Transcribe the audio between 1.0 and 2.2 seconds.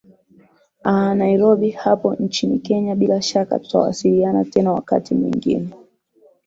nairobi hapo